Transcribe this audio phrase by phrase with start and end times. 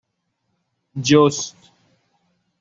[1.05, 1.37] جُست